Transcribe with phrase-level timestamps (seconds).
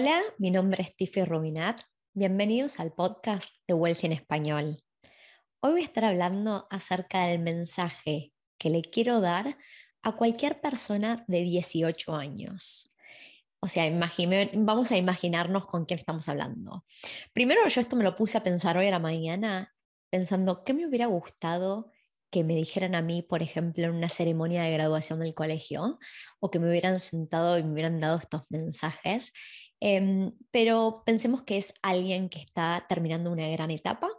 [0.00, 1.80] Hola, mi nombre es Tiffy Rubinat.
[2.14, 4.84] Bienvenidos al podcast de Wealthy en Español.
[5.58, 9.58] Hoy voy a estar hablando acerca del mensaje que le quiero dar
[10.02, 12.94] a cualquier persona de 18 años.
[13.58, 13.90] O sea,
[14.54, 16.84] vamos a imaginarnos con quién estamos hablando.
[17.32, 19.74] Primero, yo esto me lo puse a pensar hoy a la mañana,
[20.10, 21.90] pensando qué me hubiera gustado
[22.30, 25.98] que me dijeran a mí, por ejemplo, en una ceremonia de graduación del colegio,
[26.40, 29.32] o que me hubieran sentado y me hubieran dado estos mensajes.
[29.80, 34.10] Em, pero pensemos que es alguien que está terminando una gran etapa,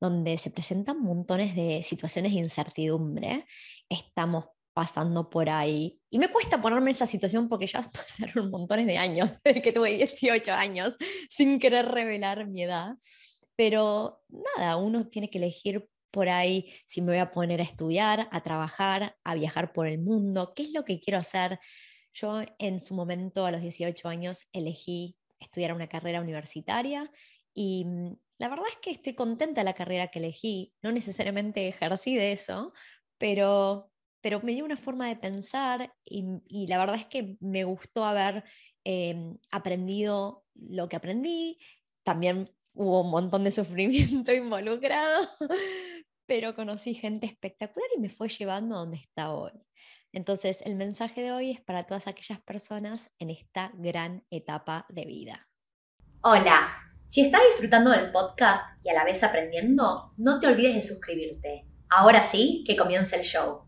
[0.00, 3.46] donde se presentan montones de situaciones de incertidumbre.
[3.88, 5.98] Estamos pasando por ahí.
[6.10, 9.96] Y me cuesta ponerme esa situación porque ya pasaron montones de años, desde que tuve
[9.96, 10.96] 18 años,
[11.30, 12.96] sin querer revelar mi edad.
[13.56, 18.28] Pero nada, uno tiene que elegir por ahí si me voy a poner a estudiar,
[18.30, 21.58] a trabajar, a viajar por el mundo, qué es lo que quiero hacer.
[22.16, 27.10] Yo en su momento, a los 18 años, elegí estudiar una carrera universitaria
[27.52, 30.72] y mm, la verdad es que estoy contenta de la carrera que elegí.
[30.80, 32.72] No necesariamente ejercí de eso,
[33.18, 33.90] pero,
[34.22, 38.44] pero me dio una forma de pensar y, la verdad es que me gustó haber
[38.84, 41.58] em, aprendido lo que aprendí.
[42.02, 45.28] También hubo un montón de sufrimiento involucrado,
[46.24, 49.52] pero conocí gente espectacular y me fue llevando a donde está hoy.
[50.16, 55.04] Entonces, el mensaje de hoy es para todas aquellas personas en esta gran etapa de
[55.04, 55.46] vida.
[56.22, 56.70] Hola,
[57.06, 61.66] si estás disfrutando del podcast y a la vez aprendiendo, no te olvides de suscribirte.
[61.90, 63.66] Ahora sí, que comience el show.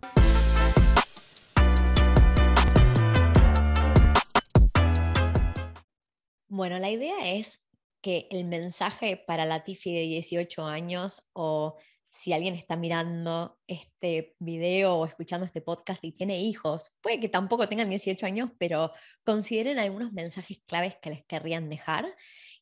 [6.49, 7.63] Bueno, la idea es
[8.01, 11.77] que el mensaje para la Tifi de 18 años o
[12.11, 17.29] si alguien está mirando este video o escuchando este podcast y tiene hijos, puede que
[17.29, 18.93] tampoco tengan 18 años, pero
[19.25, 22.07] consideren algunos mensajes claves que les querrían dejar.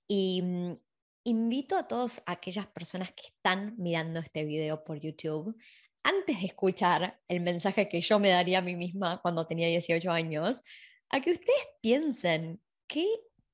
[0.08, 0.74] Y mm,
[1.24, 5.56] invito a todas aquellas personas que están mirando este video por YouTube,
[6.02, 10.10] antes de escuchar el mensaje que yo me daría a mí misma cuando tenía 18
[10.10, 10.62] años,
[11.10, 13.06] a que ustedes piensen qué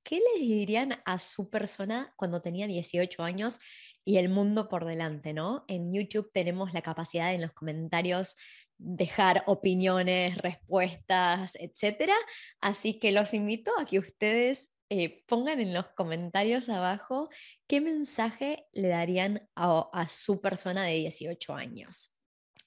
[0.03, 3.61] ¿qué les dirían a su persona cuando tenía 18 años
[4.05, 5.65] y el mundo por delante, ¿no?
[5.69, 8.37] En YouTube tenemos la capacidad de en los comentarios
[8.79, 12.15] dejar opiniones, respuestas, etcétera.
[12.61, 17.31] Así que los invito a que ustedes eh, pongan en los comentarios abajo
[17.67, 22.15] qué mensaje le darían a, a su persona de 18 años.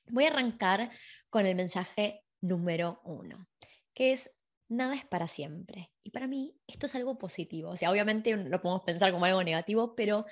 [0.07, 0.91] Voy a arrancar
[1.29, 3.47] con el mensaje número uno,
[3.93, 4.34] que es
[4.67, 5.91] nada es para siempre.
[6.03, 7.69] Y para mí esto es algo positivo.
[7.71, 10.25] O sea, obviamente lo podemos pensar como algo negativo, pero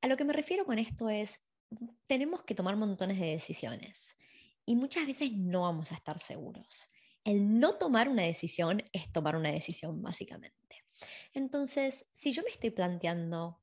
[0.00, 1.44] a lo que me refiero con esto es,
[2.06, 4.16] tenemos que tomar montones de decisiones
[4.66, 6.88] y muchas veces no vamos a estar seguros.
[7.24, 10.84] El no tomar una decisión es tomar una decisión, básicamente.
[11.32, 13.60] Entonces, si yo me estoy planteando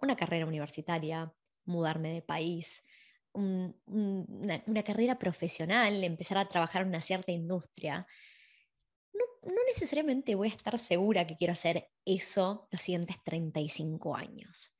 [0.00, 1.32] una carrera universitaria,
[1.64, 2.84] mudarme de país,
[3.32, 8.06] una, una carrera profesional, empezar a trabajar en una cierta industria,
[9.42, 14.76] no, necesariamente voy a estar segura que quiero hacer eso los siguientes 35 años.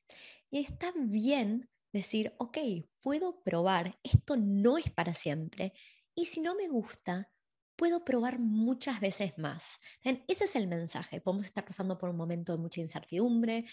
[0.51, 2.59] Y está bien decir, ok,
[3.01, 5.73] puedo probar, esto no es para siempre,
[6.15, 7.33] y si no me gusta,
[7.77, 9.79] puedo probar muchas veces más.
[10.03, 11.23] Ese es el mensaje.
[11.23, 13.65] Podemos estar pasando por un momento de mucha incertidumbre,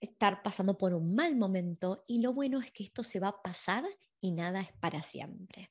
[0.00, 3.42] estar pasando por un mal momento, y lo bueno es que esto se va a
[3.42, 3.84] pasar
[4.20, 5.70] y nada es para siempre.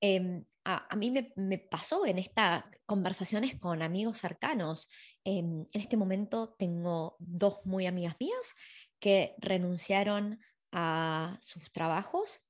[0.00, 4.88] Em, a, mí me, pasó en estas conversaciones con amigos cercanos.
[5.24, 8.54] Em, en este momento tengo dos muy amigas mías
[8.98, 10.40] que renunciaron
[10.72, 12.40] a sus trabajos,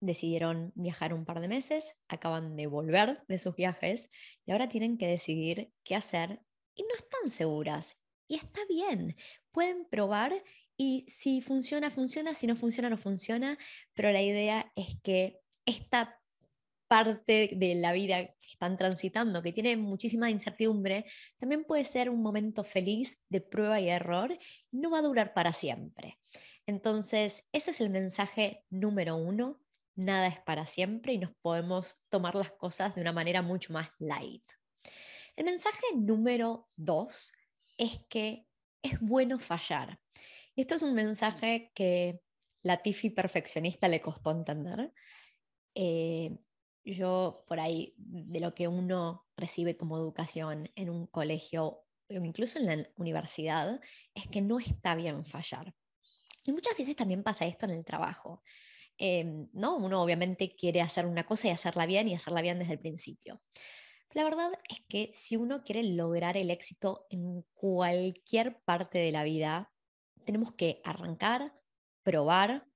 [0.00, 4.10] decidieron viajar un par de meses, acaban de volver de sus viajes
[4.44, 6.42] y ahora tienen que decidir qué hacer
[6.74, 8.00] y no están seguras.
[8.28, 9.16] Y está bien,
[9.52, 10.32] pueden probar
[10.76, 13.58] y si funciona, funciona, si no funciona, no funciona,
[13.94, 16.18] pero la idea es que esta
[16.88, 21.06] parte de la vida que están transitando, que tiene muchísima incertidumbre,
[21.38, 24.38] también puede ser un momento feliz de prueba y error,
[24.70, 26.18] no va a durar para siempre.
[26.66, 29.60] Entonces, ese es el mensaje número uno,
[29.94, 33.88] nada es para siempre y nos podemos tomar las cosas de una manera mucho más
[33.98, 34.44] light.
[35.34, 37.32] El mensaje número dos
[37.78, 38.46] es que
[38.82, 39.98] es bueno fallar.
[40.54, 42.20] Y esto es un mensaje que
[42.62, 44.92] la Tiffy perfeccionista le costó entender.
[45.74, 46.38] Eh,
[46.84, 52.58] yo por ahí, de lo que uno recibe como educación en un colegio o incluso
[52.58, 53.80] en la universidad,
[54.14, 55.74] es que no está bien fallar.
[56.44, 58.42] Y muchas veces también pasa esto en el trabajo.
[58.98, 59.76] Em, ¿no?
[59.76, 63.40] Uno obviamente quiere hacer una cosa y hacerla bien y hacerla bien desde el principio.
[64.12, 69.24] La verdad es que si uno quiere lograr el éxito en cualquier parte de la
[69.24, 69.72] vida,
[70.24, 71.54] tenemos que arrancar,
[72.02, 72.66] probar,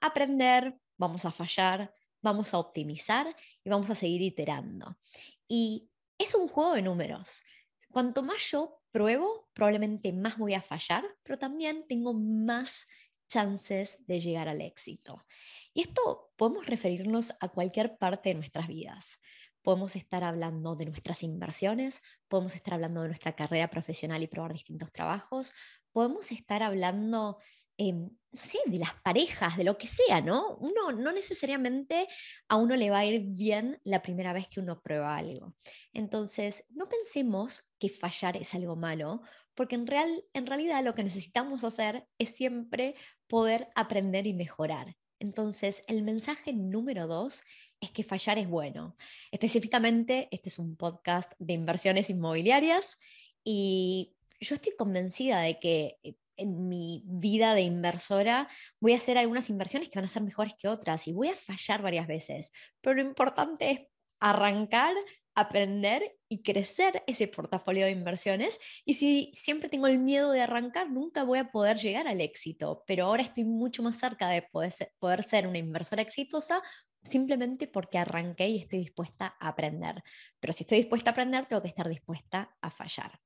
[0.00, 1.92] aprender, vamos a fallar,
[2.26, 4.98] vamos a optimizar y vamos a seguir iterando.
[5.46, 5.88] Y
[6.18, 7.44] es un juego de números.
[7.88, 12.86] Cuanto más yo pruebo, probablemente más voy a fallar, pero también tengo más
[13.28, 15.24] chances de llegar al éxito.
[15.72, 19.18] Y esto podemos referirnos a cualquier parte de nuestras vidas.
[19.62, 24.52] Podemos estar hablando de nuestras inversiones, podemos estar hablando de nuestra carrera profesional y probar
[24.52, 25.54] distintos trabajos,
[25.92, 27.38] podemos estar hablando
[27.78, 30.56] Em, no sé, de las parejas, de lo que sea, ¿no?
[30.56, 32.06] Uno no necesariamente
[32.48, 35.54] a uno le va a ir bien la primera vez que uno prueba algo.
[35.92, 39.22] Entonces, no pensemos que fallar es algo malo,
[39.54, 42.94] porque en, real, en realidad lo que necesitamos hacer es siempre
[43.26, 44.96] poder aprender y mejorar.
[45.18, 47.42] Entonces, el mensaje número dos
[47.80, 48.96] es que fallar es bueno.
[49.30, 52.98] Específicamente, este es un podcast de inversiones inmobiliarias
[53.42, 58.48] y yo estoy convencida de que eh, en mi vida de inversora
[58.80, 61.36] voy a hacer algunas inversiones que van a ser mejores que otras y voy a
[61.36, 63.80] fallar varias veces, pero lo importante es
[64.20, 64.94] arrancar,
[65.34, 68.58] aprender y crecer ese portafolio de inversiones.
[68.84, 72.82] Y si siempre tengo el miedo de arrancar, nunca voy a poder llegar al éxito,
[72.86, 76.62] pero ahora estoy mucho más cerca de poder ser, poder ser una inversora exitosa
[77.02, 80.02] simplemente porque arranqué y estoy dispuesta a aprender.
[80.40, 83.20] Pero si estoy dispuesta a aprender, tengo que estar dispuesta a fallar.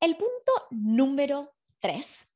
[0.00, 1.53] El punto número
[1.84, 2.32] tres,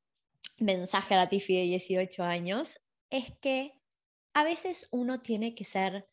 [0.59, 2.79] mensaje a la Tifi de 18 años,
[3.09, 3.81] es que
[4.35, 6.07] a veces uno tiene que ser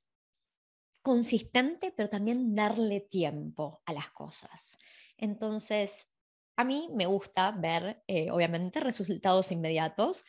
[1.03, 4.79] consistente, pero también darle tiempo a las cosas.
[5.19, 6.07] Entonces,
[6.57, 10.25] a mí me gusta ver, eh, obviamente, resultados inmediatos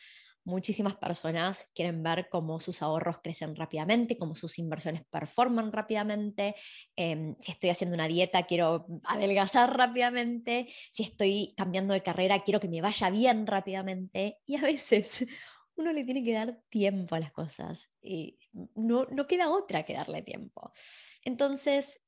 [0.48, 6.54] muchísimas personas quieren ver cómo sus ahorros crecen rápidamente, cómo sus inversiones performan rápidamente.
[6.96, 10.66] Em, si estoy haciendo una dieta, quiero adelgazar rápidamente.
[10.90, 14.38] Si estoy cambiando de carrera, quiero que me vaya bien rápidamente.
[14.46, 15.26] Y a veces
[15.76, 17.90] uno le tiene que dar tiempo a las cosas.
[18.00, 18.38] Y
[18.74, 20.72] no, no queda otra que darle tiempo.
[21.22, 22.00] Entonces,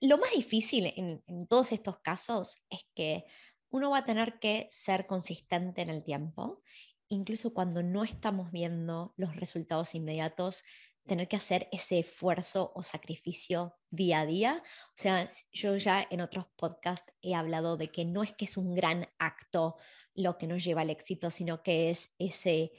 [0.00, 3.24] lo más difícil en, en todos estos casos es que
[3.70, 6.62] uno va a tener que ser consistente en el tiempo
[7.10, 10.64] incluso cuando no estamos viendo los resultados inmediatos,
[11.06, 14.62] tener que hacer ese esfuerzo o sacrificio día a día.
[14.90, 18.56] O sea, yo ya en otros podcasts he hablado de que no es que es
[18.56, 19.76] un gran acto
[20.14, 22.72] lo que nos lleva al éxito, sino que es ese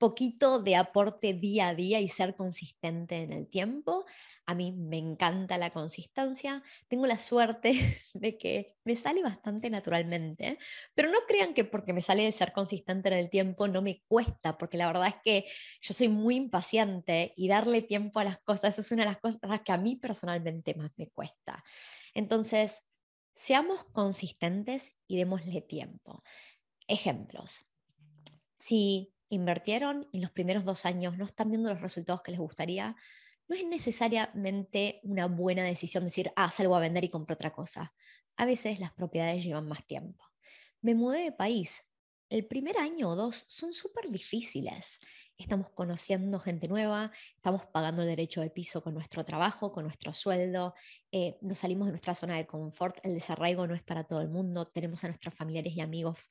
[0.00, 4.06] poquito de aporte día a día y ser consistente en el tiempo.
[4.46, 6.62] A mí me encanta la consistencia.
[6.88, 7.72] Tengo la suerte
[8.14, 10.58] de que me sale bastante naturalmente,
[10.94, 14.02] pero no crean que porque me sale de ser consistente en el tiempo no me
[14.08, 15.44] cuesta, porque la verdad es que
[15.82, 19.38] yo soy muy impaciente y darle tiempo a las cosas es una de las cosas
[19.62, 21.62] que a mí personalmente más me cuesta.
[22.14, 22.86] Entonces,
[23.34, 26.22] seamos consistentes y démosle tiempo.
[26.88, 27.66] Ejemplos.
[28.56, 32.96] Si invirtieron y los primeros dos años no están viendo los resultados que les gustaría,
[33.48, 37.94] no es necesariamente una buena decisión decir, ah, salgo a vender y compro otra cosa.
[38.36, 40.24] A veces las propiedades llevan más tiempo.
[40.82, 41.82] Me mudé de país.
[42.28, 45.00] El primer año o dos son súper difíciles.
[45.36, 50.12] Estamos conociendo gente nueva, estamos pagando el derecho de piso con nuestro trabajo, con nuestro
[50.12, 50.74] sueldo,
[51.10, 54.28] eh, nos salimos de nuestra zona de confort, el desarraigo no es para todo el
[54.28, 56.28] mundo, tenemos a nuestros familiares y amigos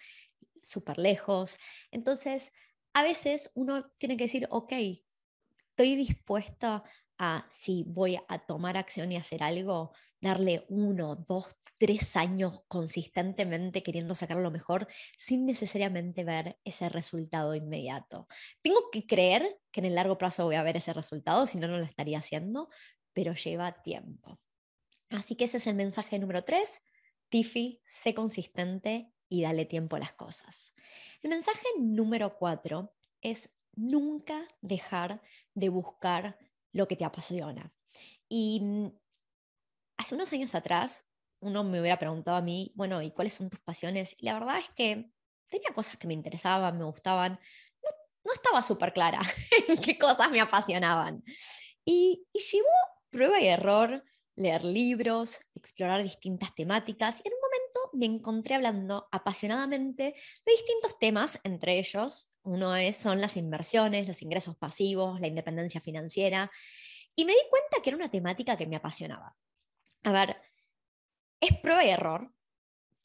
[0.62, 1.58] súper lejos.
[1.92, 2.54] Entonces,
[2.94, 4.74] a veces uno tiene que decir, ok,
[5.70, 6.84] estoy dispuesta
[7.18, 13.84] a, si voy a tomar acción y hacer algo, darle uno, dos, tres años consistentemente
[13.84, 18.28] queriendo sacar lo mejor sin necesariamente ver ese resultado inmediato.
[18.62, 21.68] Tengo que creer que en el largo plazo voy a ver ese resultado, si no,
[21.68, 22.70] no lo estaría haciendo,
[23.14, 24.40] pero lleva tiempo.
[25.10, 26.82] Así que ese es el mensaje número tres.
[27.30, 30.74] Tiffy, sé consistente y dale tiempo a las cosas.
[31.22, 35.22] El mensaje número cuatro es nunca dejar
[35.54, 36.38] de buscar
[36.74, 37.72] lo que te apasiona.
[38.28, 38.92] Y mm,
[39.98, 41.06] hace unos años atrás,
[41.42, 44.16] uno me hubiera preguntado a mí, bueno, ¿y cuáles son tus pasiones?
[44.20, 45.12] La verdad es que
[45.48, 47.40] tenía cosas que me interesaban, me gustaban.
[48.24, 49.22] No, estaba súper clara
[49.68, 51.24] en qué cosas me apasionaban.
[51.86, 52.68] Y, y llevó
[53.10, 54.04] prueba y error,
[54.36, 57.22] leer libros, explorar distintas temáticas.
[57.24, 57.39] Y en un
[57.94, 60.16] me encontré hablando apasionadamente
[60.46, 65.82] de distintos temas, entre ellos, uno es, son las inversiones, los ingresos pasivos, la independencia
[65.82, 66.52] financiera.
[67.16, 69.36] Y me di cuenta que era una temática que me apasionaba.
[70.04, 70.38] A ver,
[71.42, 72.34] es prueba y error.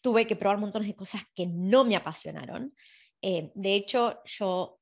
[0.00, 2.74] Tuve que probar montones de cosas que no me apasionaron.
[3.22, 4.80] Eh, de hecho, yo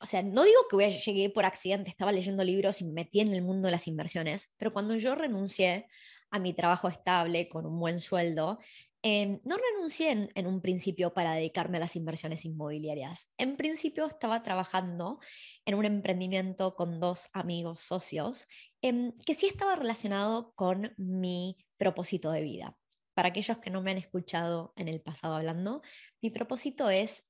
[0.00, 3.32] o sea, no digo que llegué por accidente, estaba leyendo libros y me metí en
[3.34, 5.88] el mundo de las inversiones, pero cuando yo renuncié
[6.30, 8.58] a mi trabajo estable con un buen sueldo,
[9.02, 13.30] em, no renuncié en, un principio para dedicarme a las inversiones inmobiliarias.
[13.38, 15.18] En principio estaba trabajando
[15.64, 18.46] en un emprendimiento con dos amigos socios
[18.82, 22.76] em, que sí estaba relacionado con mi propósito de vida.
[23.14, 25.82] Para aquellos que no me han escuchado en el pasado hablando,
[26.20, 27.28] mi propósito es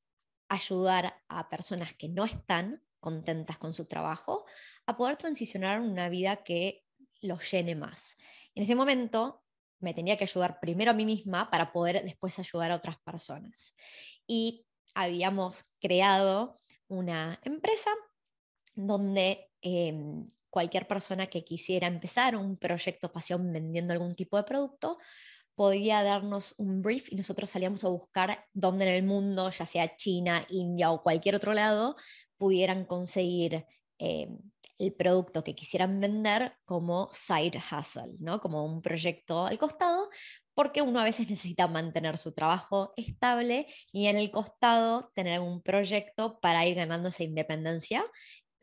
[0.48, 4.44] ayudar a personas que no están contentas con su trabajo
[4.86, 6.84] a poder transicionar una vida que
[7.20, 8.16] los llene más.
[8.54, 9.42] En ese momento
[9.80, 13.74] me tenía que ayudar primero a mí misma para poder después ayudar a otras personas.
[14.26, 16.56] Y habíamos creado
[16.88, 17.90] una empresa
[18.74, 24.98] donde em, cualquier persona que quisiera empezar un proyecto pasión vendiendo algún tipo de producto
[25.54, 29.96] podía darnos un brief y nosotros salíamos a buscar dónde en el mundo, ya sea
[29.96, 31.96] China, India o cualquier otro lado,
[32.36, 33.66] pudieran conseguir
[33.98, 34.28] eh,
[34.78, 38.40] el producto que quisieran vender como side hustle, ¿no?
[38.40, 40.08] como un proyecto al costado,
[40.54, 45.62] porque uno a veces necesita mantener su trabajo estable y en el costado tener un
[45.62, 48.04] proyecto para ir ganando esa independencia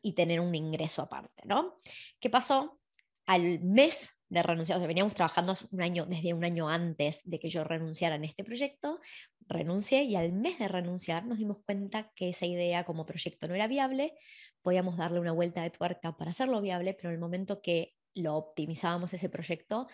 [0.01, 1.43] y tener un ingreso aparte.
[1.45, 1.75] ¿no?
[2.19, 2.79] ¿Qué pasó?
[3.25, 7.39] Al mes de renunciar, o sea, veníamos trabajando un año, desde un año antes de
[7.39, 9.00] que yo renunciara en este proyecto,
[9.48, 13.56] renuncié y al mes de renunciar nos dimos cuenta que esa idea como proyecto no
[13.56, 14.14] era viable,
[14.62, 18.36] podíamos darle una vuelta de tuerca para hacerlo viable, pero en el momento que lo
[18.36, 19.88] optimizábamos ese proyecto,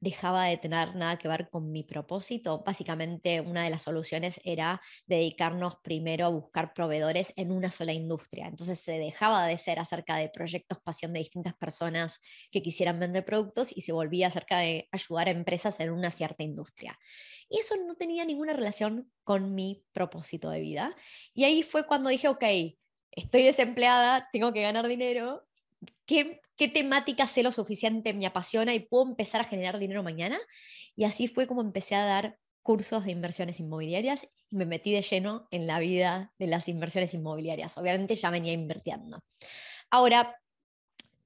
[0.00, 2.62] dejaba de tener nada que ver con mi propósito.
[2.64, 8.46] Básicamente una de las soluciones era dedicarnos primero a buscar proveedores en una sola industria.
[8.46, 13.24] Entonces se dejaba de ser acerca de proyectos pasión de distintas personas que quisieran vender
[13.24, 16.98] productos y se volvía acerca de ayudar a empresas en una cierta industria.
[17.48, 20.96] Y eso no tenía ninguna relación con mi propósito de vida.
[21.34, 22.44] Y ahí fue cuando dije, ok,
[23.10, 25.46] estoy desempleada, tengo que ganar dinero
[26.06, 30.38] ¿Qué, qué, temática sé lo suficiente, me apasiona y puedo empezar a generar dinero mañana.
[30.96, 35.02] Y así fue como empecé a dar cursos de inversiones inmobiliarias y me metí de
[35.02, 37.78] lleno en la vida de las inversiones inmobiliarias.
[37.78, 39.20] Obviamente ya venía invirtiendo.
[39.90, 40.36] Ahora,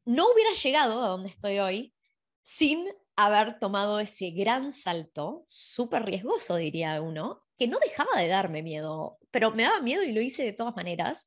[0.04, 1.94] no hubiera llegado a donde estoy hoy
[2.42, 8.62] sin haber tomado ese gran salto, súper riesgoso diría uno, que no dejaba de darme
[8.62, 11.26] miedo, pero me daba miedo y lo hice de todas maneras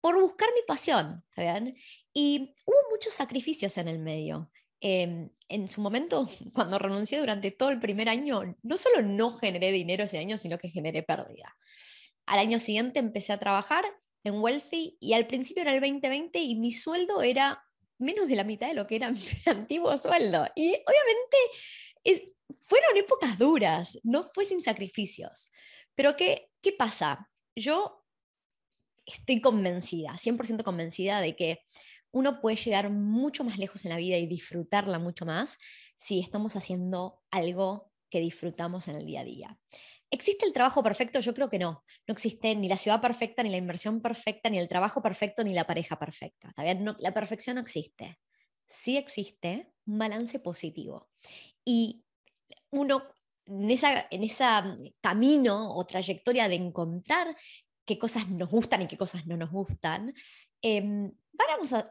[0.00, 1.76] por buscar mi pasión, ¿saben?
[2.12, 4.50] Y hubo muchos sacrificios en el medio.
[4.80, 9.72] Em, en su momento, cuando renuncié durante todo el primer año, no solo no generé
[9.72, 11.56] dinero ese año, sino que generé pérdida.
[12.26, 13.84] Al año siguiente empecé a trabajar
[14.24, 17.64] en Wealthy y al principio era el 2020 y mi sueldo era
[17.98, 20.46] menos de la mitad de lo que era mi antiguo sueldo.
[20.54, 21.36] Y obviamente
[22.66, 25.50] fueron épocas duras, no fue sin sacrificios.
[25.94, 27.28] Pero ¿qué, qué pasa?
[27.54, 28.04] Yo
[29.06, 31.60] estoy convencida, 100% convencida de que
[32.12, 35.58] uno puede llegar mucho más lejos en la vida y disfrutarla mucho más
[35.96, 39.58] si estamos haciendo algo que disfrutamos en el día a día.
[40.10, 41.20] ¿Existe el trabajo perfecto?
[41.20, 41.84] Yo creo que no.
[42.08, 45.54] No existe ni la ciudad perfecta, ni la inversión perfecta, ni el trabajo perfecto, ni
[45.54, 46.52] la pareja perfecta.
[46.80, 48.18] No, la perfección no existe.
[48.68, 51.10] Sí existe un balance positivo.
[51.64, 52.02] Y
[52.70, 53.04] uno
[53.46, 57.36] en ese esa camino o trayectoria de encontrar
[57.84, 60.12] qué cosas nos gustan y qué cosas no nos gustan,
[60.62, 61.88] eh, vamos a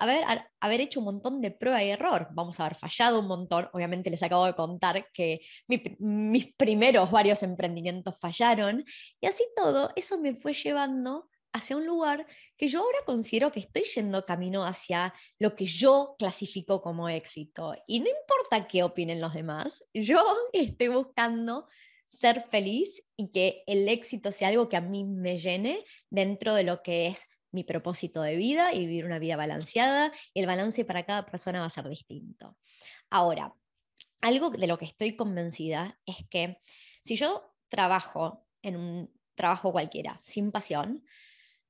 [0.61, 4.09] haber, hecho un montón de prueba y error, vamos a haber fallado un montón, obviamente
[4.09, 8.83] les acabo de contar que mis primeros varios emprendimientos fallaron,
[9.21, 12.27] y así todo, eso me fue llevando hacia un lugar
[12.57, 17.73] que yo ahora considero que estoy yendo camino hacia lo que yo clasifico como éxito.
[17.87, 21.67] Y no importa qué opinen los demás, yo estoy buscando
[22.09, 26.63] ser feliz y que el éxito sea algo que a mí me llene dentro de
[26.63, 31.03] lo que es mi propósito de vida y vivir una vida balanceada el balance para
[31.03, 32.57] cada persona va a ser distinto.
[33.09, 33.53] Ahora,
[34.21, 36.57] algo de lo que estoy convencida es que
[37.01, 41.03] si yo trabajo en un trabajo cualquiera sin pasión,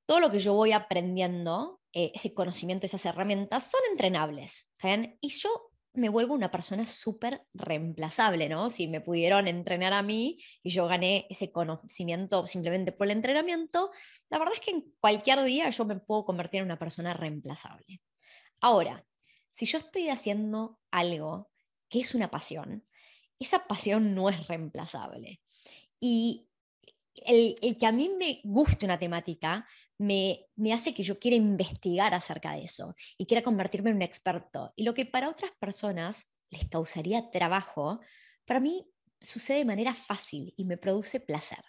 [0.05, 4.67] todo lo que yo voy aprendiendo, eh, ese conocimiento, esas herramientas, son entrenables.
[5.21, 8.69] Y yo me vuelvo una persona súper reemplazable, ¿no?
[8.69, 13.91] Si me pudieron entrenar a mí y yo gané ese conocimiento simplemente por el entrenamiento,
[14.29, 18.01] la verdad es que en cualquier día yo me puedo convertir en una persona reemplazable.
[18.61, 19.05] Ahora,
[19.51, 21.49] si yo estoy haciendo algo
[21.89, 22.85] que es una pasión,
[23.39, 25.41] esa pasión no es reemplazable.
[25.99, 26.48] Y
[27.25, 29.65] el, el, que a mí me guste una temática
[29.99, 34.73] me, hace que yo quiera investigar acerca de eso y quiera convertirme en un experto.
[34.75, 37.99] Y lo que para otras personas les causaría trabajo,
[38.45, 41.63] para mí sucede de manera fácil y me produce placer.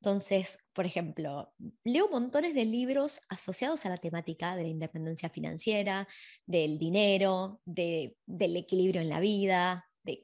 [0.00, 6.06] Entonces, por ejemplo, leo montones de libros asociados a la temática de la independencia financiera,
[6.46, 10.22] del dinero, del equilibrio en la vida, de,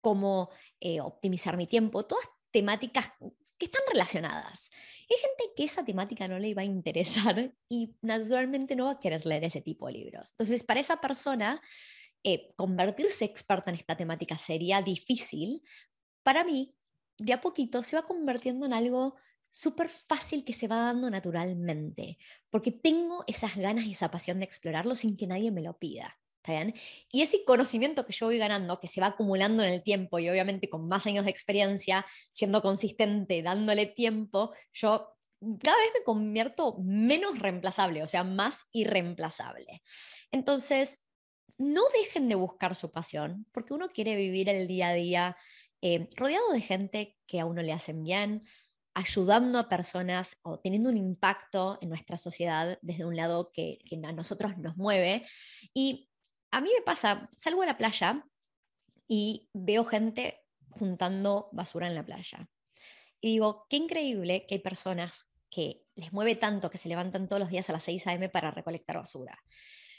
[0.00, 0.48] cómo
[0.80, 3.10] eh, optimizar mi tiempo, todas temáticas
[3.58, 4.70] que están relacionadas.
[5.10, 9.00] Hay gente que esa temática no le va a interesar y naturalmente no va a
[9.00, 10.30] querer leer ese tipo de libros.
[10.30, 11.60] Entonces, para esa persona,
[12.22, 15.62] eh, convertirse experta en esta temática sería difícil.
[16.22, 16.74] Para mí,
[17.18, 19.16] de a poquito se va convirtiendo en algo
[19.50, 22.18] súper fácil que se va dando naturalmente,
[22.50, 26.18] porque tengo esas ganas y esa pasión de explorarlo sin que nadie me lo pida.
[27.10, 30.28] Y ese conocimiento que yo voy ganando, que se va acumulando en el tiempo y
[30.28, 35.14] obviamente con más años de experiencia, siendo consistente, dándole tiempo, yo
[35.62, 39.82] cada vez me convierto menos reemplazable, o sea, más irreemplazable.
[40.32, 41.04] Entonces,
[41.58, 45.36] no dejen de buscar su pasión, porque uno quiere vivir el día a día
[45.80, 48.44] eh, rodeado de gente que a uno le hacen bien,
[48.94, 54.00] ayudando a personas o teniendo un impacto en nuestra sociedad desde un lado que, que
[54.04, 55.24] a nosotros nos mueve.
[55.72, 56.07] Y
[56.50, 58.24] a mí me pasa, salgo a la playa
[59.06, 62.48] y veo gente juntando basura en la playa.
[63.20, 67.40] Y digo, qué increíble que hay personas que les mueve tanto que se levantan todos
[67.40, 68.28] los días a las 6 a.m.
[68.28, 69.42] para recolectar basura.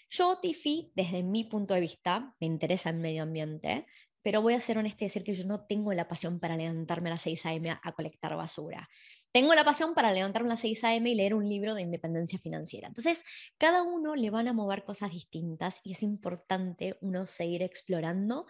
[0.10, 3.86] Yo, Tiffy, desde mi punto de vista, me interesa el medio ambiente,
[4.22, 7.10] pero voy a ser honesta y decir que yo no tengo la pasión para levantarme
[7.10, 7.72] a las 6 a.m.
[7.82, 8.90] a colectar basura.
[9.32, 11.10] Tengo la pasión para levantarme a las 6 a.m.
[11.10, 12.88] y leer un libro de independencia financiera.
[12.88, 13.24] Entonces,
[13.58, 18.46] cada uno le van a mover cosas distintas y es importante uno seguir explorando,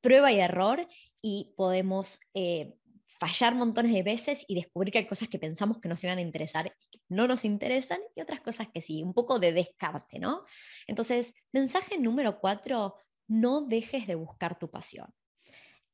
[0.00, 0.88] prueba y error,
[1.20, 2.76] y podemos eh,
[3.18, 6.20] fallar montones de veces y descubrir que hay cosas que pensamos que nos iban a
[6.20, 10.18] interesar y que no nos interesan y otras cosas que sí, un poco de descarte,
[10.18, 10.44] ¿no?
[10.86, 12.96] Entonces, mensaje número cuatro,
[13.28, 15.12] no dejes de buscar tu pasión.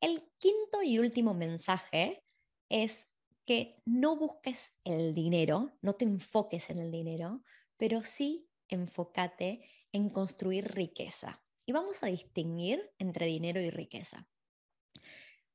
[0.00, 2.24] El quinto y último mensaje
[2.68, 3.12] es
[3.44, 7.42] que no busques el dinero, no te enfoques en el dinero,
[7.76, 11.42] pero sí enfócate en construir riqueza.
[11.66, 14.28] Y vamos a distinguir entre dinero y riqueza.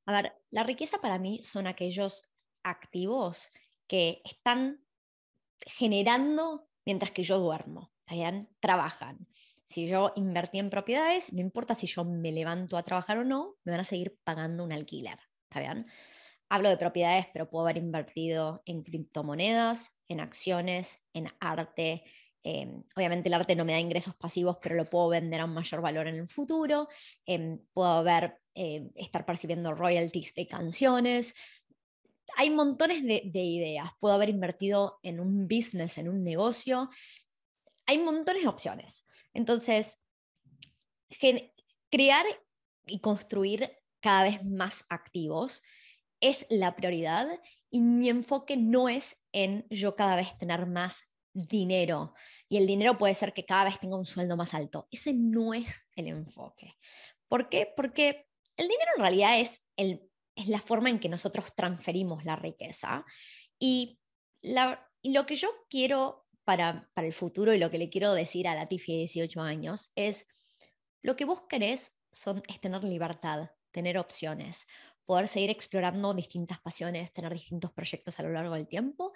[0.05, 2.23] A ver, la riqueza para mí son aquellos
[2.63, 3.49] activos
[3.87, 4.85] que están
[5.65, 7.91] generando mientras que yo duermo,
[8.61, 9.27] Trabajan.
[9.67, 13.55] Si yo invertí en propiedades, no importa si yo me levanto a trabajar o no,
[13.65, 15.19] me van a seguir pagando un alquiler.
[15.49, 15.85] ¿Está bien?
[16.47, 22.05] Hablo de propiedades, pero puedo haber invertido en criptomonedas, en acciones, en arte.
[22.43, 25.53] Em, obviamente el arte no me da ingresos pasivos, pero lo puedo vender a un
[25.53, 26.87] mayor valor en el futuro.
[27.25, 31.35] Em, puedo haber, em, estar percibiendo royalties de canciones.
[32.37, 33.89] Hay montones de, de ideas.
[33.99, 36.89] Puedo haber invertido en un business, en un negocio,
[37.87, 39.05] hay montones de opciones.
[39.33, 40.03] Entonces,
[41.89, 42.25] crear
[42.85, 43.71] y construir
[44.01, 45.63] cada vez más activos
[46.19, 47.27] es la prioridad
[47.69, 52.13] y mi enfoque no es en yo cada vez tener más dinero
[52.49, 54.87] y el dinero puede ser que cada vez tenga un sueldo más alto.
[54.91, 56.75] Ese no es el enfoque.
[57.27, 57.71] ¿Por qué?
[57.75, 62.35] Porque el dinero en realidad es, el, es la forma en que nosotros transferimos la
[62.35, 63.05] riqueza
[63.59, 63.99] y,
[64.41, 68.47] la, y lo que yo quiero para, el futuro y lo que le quiero decir
[68.47, 70.29] a la Tiffy de 18 años es,
[71.01, 71.43] lo que vos
[72.13, 74.65] son, es tener libertad, tener opciones,
[75.03, 79.11] poder seguir explorando distintas pasiones, tener distintos proyectos a lo largo del tiempo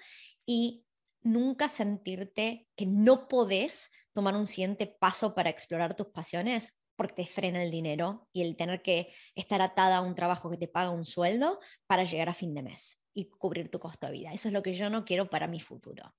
[0.45, 0.83] y
[1.21, 7.25] nunca sentirte que no podés tomar un siguiente paso para explorar tus pasiones porque te
[7.25, 10.89] frena el dinero y el tener que estar atada a un trabajo que te paga
[10.89, 14.33] un sueldo para llegar a fin de mes y cubrir tu costo de vida.
[14.33, 16.13] Eso es lo que yo no quiero para mi futuro.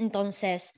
[0.00, 0.72] Entonces,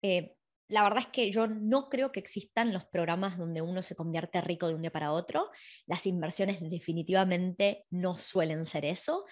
[0.00, 0.34] eh,
[0.68, 4.40] la verdad es que yo no creo que existan los programas donde uno se convierte
[4.40, 5.50] rico de un día para otro.
[5.86, 9.26] Las inversiones definitivamente no suelen ser eso.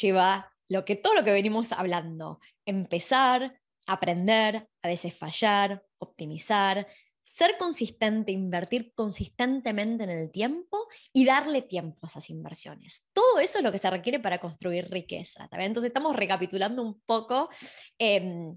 [0.00, 2.40] Lleva lo que, todo lo que venimos hablando.
[2.64, 6.86] Empezar, aprender, a veces fallar, optimizar,
[7.26, 13.10] ser consistente, invertir consistentemente en el tiempo y darle tiempo a esas inversiones.
[13.12, 15.48] Todo eso es lo que se requiere para construir riqueza.
[15.52, 17.50] Entonces estamos recapitulando un poco
[17.98, 18.56] em,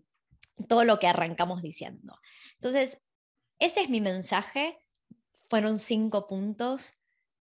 [0.68, 2.20] todo lo que arrancamos diciendo.
[2.56, 3.00] Entonces,
[3.60, 4.78] ese es mi mensaje.
[5.48, 6.94] Fueron cinco puntos.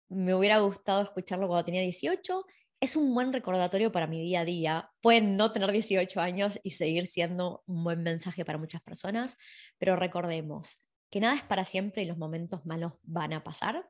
[0.09, 2.45] Me hubiera gustado escucharlo cuando tenía 18.
[2.81, 4.91] Es un buen recordatorio para mi día a día.
[5.01, 9.39] Pueden no tener 18 años y seguir siendo un buen mensaje para muchas personas,
[9.79, 13.89] pero recordemos que nada es para siempre y los momentos malos van a pasar.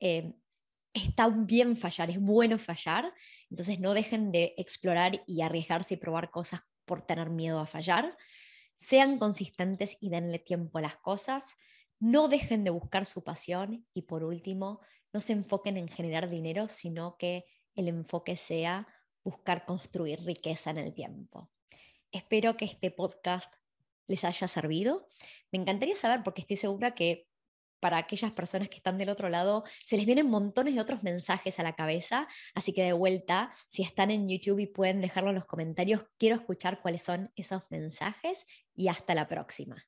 [0.00, 0.32] Eh,
[0.94, 3.12] está bien fallar, es bueno fallar,
[3.50, 8.12] entonces no dejen de explorar y arriesgarse y probar cosas por tener miedo a fallar
[8.82, 11.56] sean consistentes y denle tiempo a las cosas,
[12.00, 14.80] no dejen de buscar su pasión y por último,
[15.12, 17.44] no se enfoquen en generar dinero, sino que
[17.76, 18.88] el enfoque sea
[19.22, 21.48] buscar construir riqueza en el tiempo.
[22.10, 23.54] Espero que este podcast
[24.08, 25.06] les haya servido.
[25.52, 27.28] Me encantaría saber, porque estoy segura que
[27.82, 31.58] para aquellas personas que están del otro lado, se les vienen montones de otros mensajes
[31.58, 35.34] a la cabeza, así que de vuelta, si están en YouTube y pueden dejarlo en
[35.34, 39.84] los comentarios, quiero escuchar cuáles son esos mensajes y hasta la próxima.